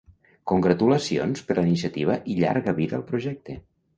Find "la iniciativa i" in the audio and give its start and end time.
1.59-2.39